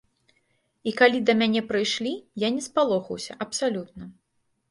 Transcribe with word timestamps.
І 0.91 0.93
калі 1.01 1.19
да 1.27 1.33
мяне 1.41 1.61
прыйшлі, 1.73 2.13
я 2.45 2.49
не 2.57 2.63
спалохаўся, 2.69 3.33
абсалютна. 3.45 4.03